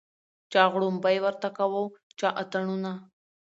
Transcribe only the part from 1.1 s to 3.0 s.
ورته کاوه چا اتڼونه